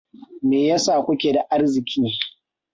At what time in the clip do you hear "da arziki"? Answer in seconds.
1.33-2.01